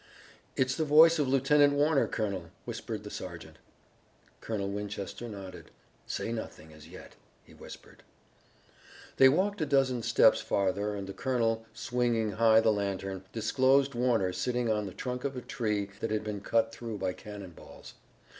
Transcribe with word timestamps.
"It's 0.55 0.75
the 0.75 0.83
voice 0.83 1.19
of 1.19 1.27
Lieutenant 1.27 1.73
Warner, 1.73 2.07
colonel," 2.07 2.49
whispered 2.65 3.03
the 3.03 3.11
sergeant. 3.11 3.57
Colonel 4.39 4.67
Winchester 4.67 5.29
nodded. 5.29 5.69
"Say 6.07 6.31
nothing 6.31 6.73
as 6.73 6.87
yet," 6.87 7.15
he 7.43 7.53
whispered. 7.53 8.01
They 9.17 9.29
walked 9.29 9.61
a 9.61 9.65
dozen 9.67 10.01
steps 10.01 10.41
farther 10.41 10.95
and 10.95 11.05
the 11.05 11.13
colonel, 11.13 11.67
swinging 11.71 12.31
high 12.31 12.61
the 12.61 12.73
lantern, 12.73 13.25
disclosed 13.31 13.93
Warner 13.93 14.33
sitting 14.33 14.71
on 14.71 14.87
the 14.87 14.91
trunk 14.91 15.23
of 15.23 15.37
a 15.37 15.41
tree 15.41 15.91
that 15.99 16.09
had 16.09 16.23
been 16.23 16.41
cut 16.41 16.71
through 16.71 16.97
by 16.97 17.13
cannon 17.13 17.51
balls. 17.51 17.93